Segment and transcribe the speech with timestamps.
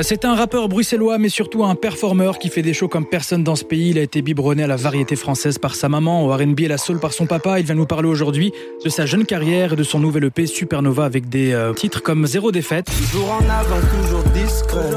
[0.00, 3.56] C'est un rappeur bruxellois, mais surtout un performeur qui fait des shows comme personne dans
[3.56, 3.90] ce pays.
[3.90, 6.78] Il a été biberonné à la variété française par sa maman, au R&B et la
[6.78, 7.58] soul par son papa.
[7.58, 8.52] Il vient nous parler aujourd'hui
[8.84, 12.28] de sa jeune carrière et de son nouvel EP Supernova avec des euh, titres comme
[12.28, 12.86] Zéro défaite.
[13.10, 14.90] Toujours en avant, toujours discret.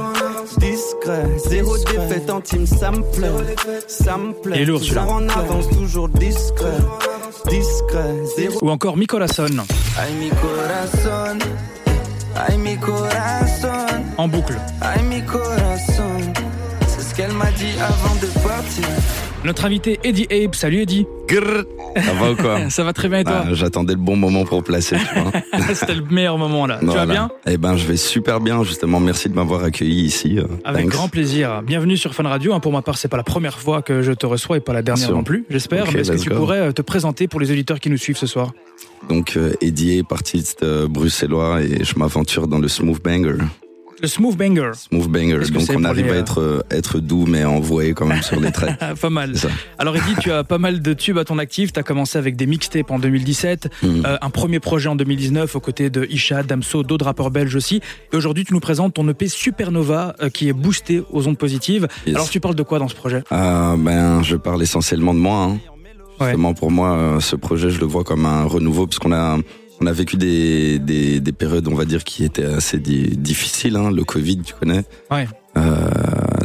[0.59, 3.55] Discret, zéro défaite en team, ça me plaît.
[3.87, 4.57] Ça me plaît.
[4.57, 5.01] Il est lourd, celui-là.
[5.01, 6.77] Toujours en avance, toujours discret.
[7.49, 8.59] Discret, zéro.
[8.61, 9.45] Ou encore Micolason
[9.97, 11.39] Ay, mi corazón.
[12.35, 13.70] Ay, mi corazón.
[14.21, 14.55] En boucle.
[14.81, 16.31] Ay, mi corazón.
[16.87, 18.85] C'est ce qu'elle m'a dit avant de partir.
[19.43, 20.53] Notre invité Eddie Abe.
[20.53, 21.07] Salut Eddie.
[21.27, 21.63] Grrr.
[21.95, 24.45] Ça va ou quoi Ça va très bien et toi Ah, J'attendais le bon moment
[24.45, 24.97] pour placer.
[24.97, 25.31] Tu vois.
[25.73, 26.77] C'était le meilleur moment là.
[26.79, 28.63] Tu vas bien Eh ben, je vais super bien.
[28.63, 30.37] Justement, merci de m'avoir accueilli ici.
[30.37, 30.91] euh, Avec thanks.
[30.91, 31.63] grand plaisir.
[31.63, 32.53] Bienvenue sur Fun Radio.
[32.53, 32.59] hein.
[32.59, 34.83] Pour ma part, c'est pas la première fois que je te reçois et pas la
[34.83, 35.93] dernière non plus, j'espère.
[35.95, 36.35] Est-ce que tu go.
[36.35, 38.51] pourrais euh, te présenter pour les auditeurs qui nous suivent ce soir?
[39.09, 43.37] Donc, euh, Eddie, artiste euh, bruxellois, et je m'aventure dans le smooth banger.
[44.01, 44.71] Le Smooth Banger.
[44.73, 45.39] Smooth banger.
[45.51, 48.39] Donc, on arrive les, à euh, être euh, être doux, mais envoyé quand même sur
[48.39, 48.79] les traits.
[49.01, 49.35] Pas mal.
[49.77, 51.71] Alors Eddie, tu as pas mal de tubes à ton actif.
[51.71, 54.03] Tu as commencé avec des mixtapes en 2017, Mhm.
[54.05, 57.81] euh, un premier projet en 2019 aux côtés de Isha, Damso, d'autres rappeurs belges aussi.
[58.11, 61.87] Et aujourd'hui, tu nous présentes ton EP Supernova euh, qui est boosté aux ondes positives.
[62.07, 62.15] Yes.
[62.15, 63.23] Alors tu parles de quoi dans ce projet?
[63.29, 65.43] Ah, ben, je parle essentiellement de moi.
[65.43, 65.59] Hein.
[66.19, 66.27] Ouais.
[66.27, 69.37] Justement, pour moi, ce projet, je le vois comme un renouveau, parce qu'on a,
[69.81, 73.75] on a vécu des, des, des périodes, on va dire, qui étaient assez di- difficiles.
[73.75, 73.91] Hein.
[73.91, 74.83] Le Covid, tu connais.
[75.09, 75.27] Ouais.
[75.57, 75.89] Euh,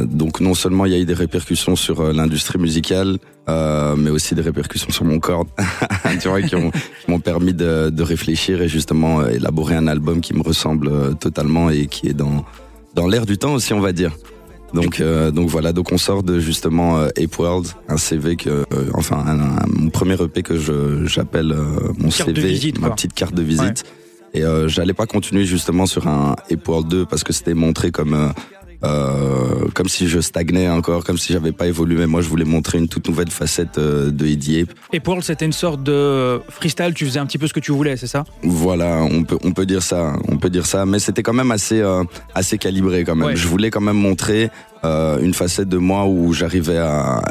[0.05, 4.09] donc, non seulement il y a eu des répercussions sur euh, l'industrie musicale, euh, mais
[4.09, 5.45] aussi des répercussions sur mon corps,
[6.19, 6.55] tu vois, qui
[7.07, 11.13] m'ont permis de, de réfléchir et justement euh, élaborer un album qui me ressemble euh,
[11.13, 12.43] totalement et qui est dans,
[12.95, 14.11] dans l'air du temps aussi, on va dire.
[14.73, 18.49] Donc, euh, donc voilà, donc on sort de justement euh, Ape World, un CV que,
[18.49, 18.65] euh,
[18.95, 22.79] enfin, un, un- mon premier EP que je j'appelle euh, mon Carte de CV, visite,
[22.79, 22.95] ma quoi.
[22.95, 23.85] petite carte de visite.
[24.33, 27.91] Et euh, j'allais pas continuer justement sur un Ape World 2 parce que c'était montré
[27.91, 28.33] comme
[28.83, 32.05] euh, comme si je stagnais encore, comme si j'avais pas évolué.
[32.05, 34.69] Moi, je voulais montrer une toute nouvelle facette euh, de Eddie Ape.
[34.93, 36.93] Et Pearl, c'était une sorte de freestyle.
[36.93, 38.23] Tu faisais un petit peu ce que tu voulais, c'est ça?
[38.43, 41.51] Voilà, on peut on peut dire ça, on peut dire ça, mais c'était quand même
[41.51, 42.03] assez euh,
[42.35, 43.27] assez calibré quand même.
[43.27, 43.35] Ouais.
[43.35, 44.49] Je voulais quand même montrer
[44.83, 47.23] euh, une facette de moi où j'arrivais à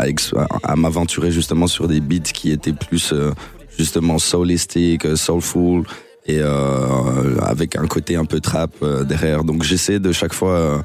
[0.62, 3.32] à, m'aventurer justement sur des beats qui étaient plus euh,
[3.78, 5.84] justement soulistic, soulful
[6.26, 8.72] et euh, avec un côté un peu trap
[9.04, 9.44] derrière.
[9.44, 10.82] Donc j'essaie de chaque fois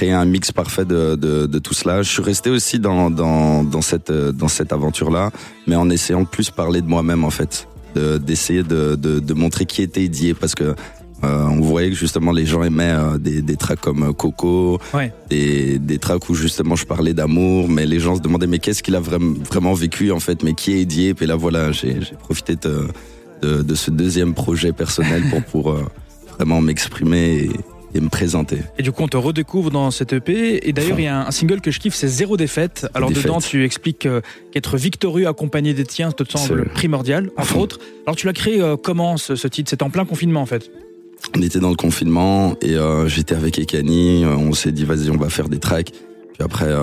[0.00, 2.00] créer un mix parfait de, de, de tout cela.
[2.02, 5.30] Je suis resté aussi dans, dans, dans cette, dans cette aventure-là,
[5.66, 9.34] mais en essayant de plus parler de moi-même en fait, de- d'essayer de, de, de
[9.34, 10.64] montrer qui était Didier parce que
[11.22, 14.78] euh, on voyait que justement les gens aimaient euh, des, des tracks comme euh, Coco,
[14.94, 15.12] Ouais.
[15.28, 18.82] des, des tracks où justement je parlais d'amour, mais les gens se demandaient mais qu'est-ce
[18.82, 22.00] qu'il a vraiment, vraiment vécu en fait, mais qui est Didier Et là voilà, j'ai
[22.00, 22.88] j'ai profité de,
[23.42, 25.84] de, de ce deuxième projet personnel pour, pour euh,
[26.38, 27.50] vraiment m'exprimer
[27.94, 28.58] et, me présenter.
[28.78, 30.68] Et du coup, on te redécouvre dans cette EP.
[30.68, 32.86] Et d'ailleurs, il y a un, single que je kiffe, c'est Zéro défaite.
[32.94, 33.24] Alors Défaite.
[33.24, 34.20] dedans, tu expliques euh,
[34.52, 37.78] qu'être victorieux accompagné des tiens te semble C'est- primordial, entre autres.
[38.06, 39.70] Alors tu l'as créé euh, comment ce, ce titre?
[39.70, 40.70] C'était en plein confinement en fait.
[41.36, 44.24] On était dans le confinement et euh, j'étais avec Ekani.
[44.24, 45.92] On s'est dit vas-y, on va faire des tracks.
[45.92, 46.82] Puis après, euh,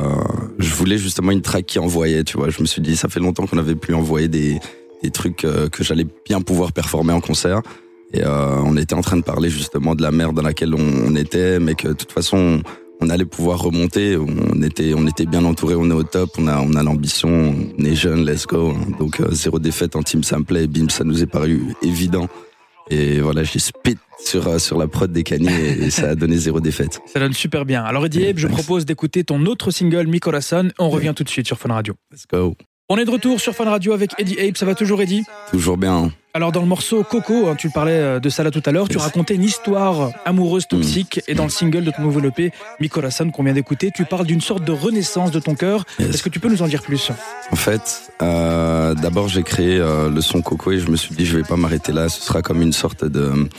[0.59, 2.23] je voulais justement une track qui envoyait.
[2.23, 4.59] Tu vois, je me suis dit ça fait longtemps qu'on n'avait plus envoyé des
[5.03, 7.61] des trucs euh, que j'allais bien pouvoir performer en concert.
[8.13, 11.05] Et euh, on était en train de parler justement de la merde dans laquelle on,
[11.05, 12.61] on était, mais que de toute façon
[12.99, 14.17] on allait pouvoir remonter.
[14.17, 17.53] On était on était bien entouré, on est au top, on a on a l'ambition,
[17.77, 18.73] on est jeune, let's go.
[18.99, 20.67] Donc euh, zéro défaite en team ça me plaît.
[20.67, 22.27] Bim, ça nous est paru évident.
[22.89, 26.15] Et voilà, j'ai spit sur, euh, sur la prod des canis et, et ça a
[26.15, 27.01] donné zéro défaite.
[27.07, 27.83] Ça donne super bien.
[27.83, 30.69] Alors Eddie je propose d'écouter ton autre single, Mi Corazon.
[30.79, 31.95] On revient tout de suite sur Fun Radio.
[32.11, 32.55] Let's go.
[32.89, 34.55] On est de retour sur Fun Radio avec Eddie Abe.
[34.55, 35.93] Ça va toujours Eddie Toujours bien.
[36.05, 36.11] hein.
[36.33, 38.87] Alors dans le morceau Coco, hein, tu parlais euh, de ça là tout à l'heure,
[38.87, 42.87] tu racontais une histoire amoureuse toxique et dans le single de ton nouveau EP, Mi
[42.89, 45.83] Corazon qu'on vient d'écouter, tu parles d'une sorte de renaissance de ton cœur.
[45.99, 46.09] Yes.
[46.11, 47.11] Est-ce que tu peux nous en dire plus?
[47.51, 51.25] En fait, euh, d'abord j'ai créé euh, le son Coco et je me suis dit
[51.25, 52.07] je vais pas m'arrêter là.
[52.07, 53.49] Ce sera comme une sorte de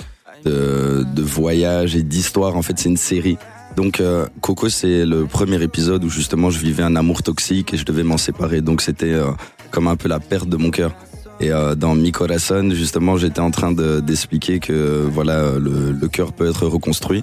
[0.44, 2.56] de, de voyage et d'histoire.
[2.56, 3.37] En fait, c'est une série.
[3.78, 7.76] Donc euh, Coco, c'est le premier épisode où justement je vivais un amour toxique et
[7.76, 8.61] je devais m'en séparer.
[8.61, 9.31] Donc c'était euh,
[9.70, 10.91] comme un peu la perte de mon cœur.
[11.38, 16.08] Et euh, dans Mi Corazon, justement, j'étais en train de- d'expliquer que voilà, le, le
[16.08, 17.23] cœur peut être reconstruit.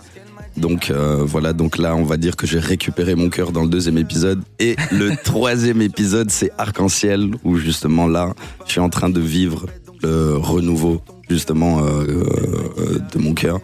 [0.56, 3.68] Donc euh, voilà, donc là, on va dire que j'ai récupéré mon cœur dans le
[3.68, 4.42] deuxième épisode.
[4.60, 8.34] Et le troisième épisode, c'est Arc-en-Ciel, où justement là,
[8.66, 9.66] je suis en train de vivre
[10.02, 13.60] le renouveau justement euh, euh, de mon cœur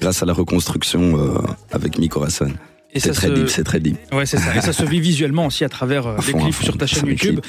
[0.00, 1.38] grâce à la reconstruction euh,
[1.72, 2.52] avec Mi Corazon.
[2.96, 3.96] C'est très deep, c'est très deep.
[4.12, 4.56] Ouais, c'est ça.
[4.56, 7.40] Et ça se vit visuellement aussi à travers euh, les clips sur ta chaîne YouTube.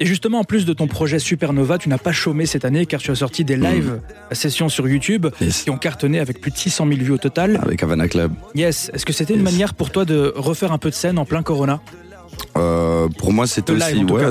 [0.00, 3.00] Et justement, en plus de ton projet Supernova, tu n'as pas chômé cette année car
[3.00, 4.00] tu as sorti des live
[4.30, 4.34] mm.
[4.34, 7.60] sessions sur YouTube qui ont cartonné avec plus de 600 000 vues au total.
[7.62, 8.32] Avec Havana Club.
[8.54, 8.90] Yes.
[8.94, 11.42] Est-ce que c'était une manière pour toi de refaire un peu de scène en plein
[11.42, 11.82] Corona?
[12.56, 14.28] Euh, pour moi, c'était aussi, ouais,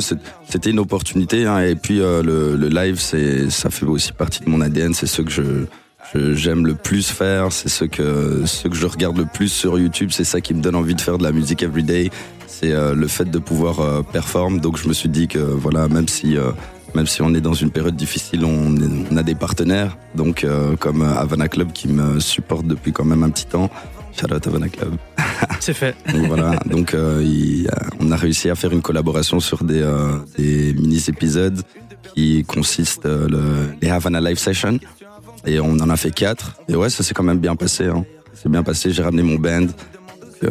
[0.50, 1.46] c'était une opportunité.
[1.46, 4.94] Hein, et puis euh, le, le, live, c'est, ça fait aussi partie de mon ADN.
[4.94, 5.66] C'est ce que je,
[6.14, 10.10] j'aime le plus faire, c'est ce que ce que je regarde le plus sur YouTube,
[10.12, 12.10] c'est ça qui me donne envie de faire de la musique everyday,
[12.48, 14.60] c'est euh, le fait de pouvoir euh, performer.
[14.60, 16.52] Donc je me suis dit que voilà, même si euh,
[16.94, 18.76] même si on est dans une période difficile, on,
[19.12, 20.46] on a des partenaires, donc
[20.80, 23.70] comme Havana Club qui me supporte depuis quand même un petit temps.
[24.18, 24.96] Shout out Havana Club.
[25.60, 25.94] C'est fait.
[26.14, 26.96] donc voilà, donc
[28.00, 29.86] on a réussi à faire une collaboration sur des,
[30.38, 31.62] des mini épisodes
[32.14, 33.42] qui consistent le,
[33.82, 34.80] les Havana Live Session.
[35.46, 36.56] Et on en a fait quatre.
[36.68, 37.86] Et ouais, ça s'est quand même bien passé.
[37.86, 38.06] Hein.
[38.34, 39.68] C'est bien passé, j'ai ramené mon band.
[40.44, 40.50] Euh,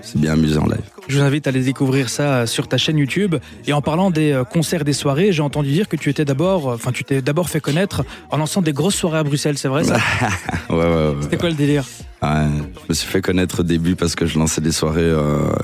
[0.00, 0.80] c'est bien amusé en live.
[1.08, 3.36] Je vous invite à aller découvrir ça euh, sur ta chaîne YouTube.
[3.66, 6.68] Et en parlant des euh, concerts, des soirées, j'ai entendu dire que tu étais d'abord,
[6.68, 9.84] enfin, tu t'es d'abord fait connaître en lançant des grosses soirées à Bruxelles, c'est vrai
[9.84, 9.96] ça
[10.70, 11.84] ouais, ouais, ouais, C'était quoi le délire
[12.22, 12.28] ouais,
[12.74, 15.12] Je me suis fait connaître au début parce que je lançais des soirées.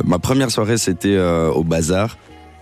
[0.04, 2.16] Ma première soirée, c'était au Bazar.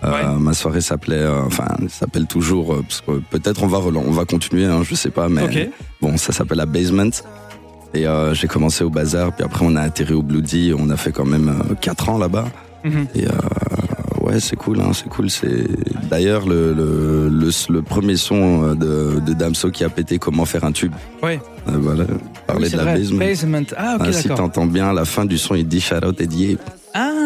[0.04, 4.10] Euh, ma soirée s'appelait, euh, enfin, s'appelle toujours, euh, parce que peut-être on va on
[4.10, 5.70] va continuer, hein, je sais pas, mais
[6.00, 7.10] bon, ça s'appelle la Basement.
[7.94, 11.12] Et j'ai commencé au bazar, puis après on a atterri au Bloody, on a fait
[11.12, 12.46] quand même 4 ans là-bas.
[12.84, 13.06] Mhm.
[13.14, 13.26] Et
[14.22, 15.28] ouais, c'est cool, hein, c'est cool.
[15.28, 15.66] C'est
[16.08, 20.72] d'ailleurs le, le, le, premier son de, de Damso qui a pété Comment faire un
[20.72, 20.94] tube.
[21.22, 21.38] Ouais.
[21.66, 22.04] voilà,
[22.46, 23.18] parler de la basement.
[23.18, 23.66] basement.
[23.76, 26.56] Ah, ok, ah, Si t'entends bien, la fin du son, il dit shout out Eddie.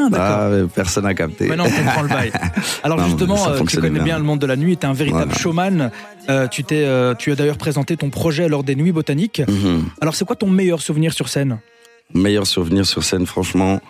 [0.06, 0.66] Ah, d'accord.
[0.66, 1.46] Ah, personne n'a capté.
[1.46, 2.32] Maintenant, on comprend le bail.
[2.82, 4.18] Alors, justement, euh, tu connais bien.
[4.18, 5.90] le monde de la nuit, tu es un véritable showman.
[6.28, 9.42] Euh, tu, t'es, euh, tu as d'ailleurs présenté ton projet lors des Nuits Botaniques.
[9.46, 9.84] Mhm.
[10.00, 11.58] Alors, c'est quoi ton meilleur souvenir sur scène?
[12.14, 13.80] Meilleur souvenir sur scène, franchement,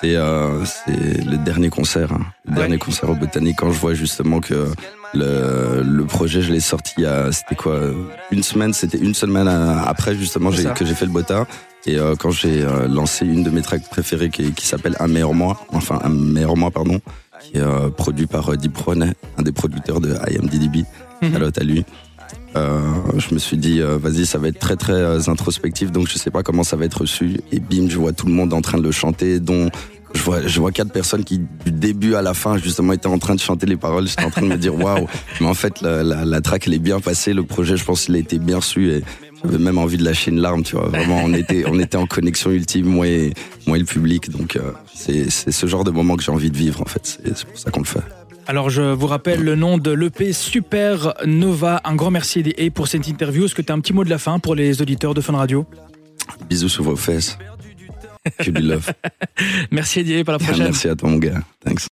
[0.00, 0.16] c'est,
[0.64, 2.12] c'est le dernier concert.
[2.12, 2.24] Hein.
[2.48, 4.68] Le dernier concert au Botanique, quand je vois justement que
[5.14, 7.80] le, le projet, je l'ai sorti a, c'était quoi,
[8.30, 11.46] une semaine, c'était une semaine après justement que j'ai fait le Bota.
[11.86, 15.08] Et euh, quand j'ai euh, lancé une de mes tracks préférées qui, qui s'appelle Un
[15.08, 17.00] meilleur mois, enfin Un meilleur mois, pardon,
[17.40, 20.84] qui est euh, produit par Deep Ronet, un des producteurs de IMDDB,
[21.22, 21.60] mm -hmm.
[21.60, 21.84] à lui.
[22.54, 26.42] Je me suis dit, vas-y, ça va être très très introspectif, donc je sais pas
[26.42, 27.40] comment ça va être reçu.
[27.52, 29.70] Et bim, je vois tout le monde en train de le chanter, dont
[30.12, 33.18] je vois, je vois quatre personnes qui, du début à la fin, justement, étaient en
[33.18, 34.08] train de chanter les paroles.
[34.08, 35.06] J'étais en train de me dire, waouh.
[35.40, 37.32] Mais en fait, la, la, la track, elle est bien passée.
[37.32, 38.90] Le projet, je pense, il a été bien reçu.
[38.90, 39.04] Et
[39.44, 40.88] j'avais même envie de lâcher une larme, tu vois.
[40.88, 43.32] Vraiment, on était, on était en connexion ultime, moi et,
[43.68, 44.30] moi et le public.
[44.30, 47.20] Donc, euh, c'est ce genre de moment que j'ai envie de vivre, en fait.
[47.24, 48.00] C'est pour ça qu'on le fait.
[48.50, 51.80] Alors, je vous rappelle le nom de l'EP Super Nova.
[51.84, 53.44] Un grand merci et pour cette interview.
[53.44, 55.36] Est-ce que tu as un petit mot de la fin pour les auditeurs de Fun
[55.36, 55.66] Radio?
[56.48, 57.38] Bisous sur vos fesses.
[58.48, 58.92] Love.
[59.70, 60.64] merci Eddie, pour la prochaine.
[60.64, 61.40] Merci à toi, mon gars.
[61.64, 61.88] Thanks.